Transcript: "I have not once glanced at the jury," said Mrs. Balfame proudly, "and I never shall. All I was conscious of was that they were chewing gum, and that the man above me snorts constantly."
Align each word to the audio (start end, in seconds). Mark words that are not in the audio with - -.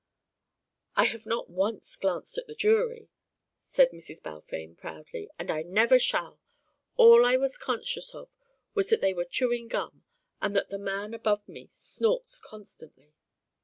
"I 0.95 1.03
have 1.03 1.27
not 1.27 1.47
once 1.51 1.95
glanced 1.95 2.35
at 2.39 2.47
the 2.47 2.55
jury," 2.55 3.11
said 3.59 3.91
Mrs. 3.91 4.23
Balfame 4.23 4.73
proudly, 4.73 5.29
"and 5.37 5.51
I 5.51 5.61
never 5.61 5.99
shall. 5.99 6.39
All 6.95 7.23
I 7.23 7.37
was 7.37 7.55
conscious 7.55 8.15
of 8.15 8.27
was 8.73 8.89
that 8.89 9.01
they 9.01 9.13
were 9.13 9.25
chewing 9.25 9.67
gum, 9.67 10.03
and 10.41 10.55
that 10.55 10.69
the 10.69 10.79
man 10.79 11.13
above 11.13 11.47
me 11.47 11.67
snorts 11.71 12.39
constantly." 12.39 13.13